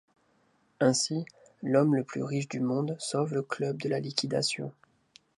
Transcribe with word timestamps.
Ainsi, 0.79 1.25
l'homme 1.61 1.93
le 1.93 2.03
plus 2.03 2.23
riche 2.23 2.47
du 2.49 2.59
monde 2.59 2.95
sauve 2.97 3.35
le 3.35 3.43
club 3.43 3.77
de 3.79 3.87
la 3.87 3.99
liquidation. 3.99 4.71